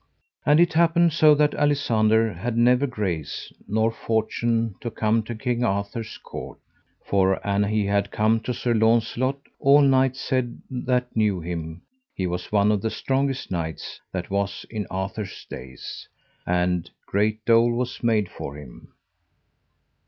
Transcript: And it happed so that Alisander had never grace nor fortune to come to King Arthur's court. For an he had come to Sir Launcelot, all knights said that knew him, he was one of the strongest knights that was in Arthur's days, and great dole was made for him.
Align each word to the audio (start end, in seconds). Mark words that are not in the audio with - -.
And 0.47 0.59
it 0.59 0.73
happed 0.73 1.13
so 1.13 1.35
that 1.35 1.51
Alisander 1.53 2.33
had 2.33 2.57
never 2.57 2.87
grace 2.87 3.53
nor 3.67 3.91
fortune 3.91 4.73
to 4.81 4.89
come 4.89 5.21
to 5.21 5.35
King 5.35 5.63
Arthur's 5.63 6.17
court. 6.17 6.57
For 7.05 7.39
an 7.45 7.65
he 7.65 7.85
had 7.85 8.09
come 8.09 8.39
to 8.39 8.51
Sir 8.51 8.73
Launcelot, 8.73 9.37
all 9.59 9.81
knights 9.83 10.19
said 10.19 10.59
that 10.71 11.15
knew 11.15 11.39
him, 11.39 11.83
he 12.15 12.25
was 12.25 12.51
one 12.51 12.71
of 12.71 12.81
the 12.81 12.89
strongest 12.89 13.51
knights 13.51 14.01
that 14.11 14.31
was 14.31 14.65
in 14.71 14.87
Arthur's 14.89 15.45
days, 15.47 16.09
and 16.47 16.89
great 17.05 17.45
dole 17.45 17.71
was 17.71 18.01
made 18.01 18.27
for 18.27 18.57
him. 18.57 18.91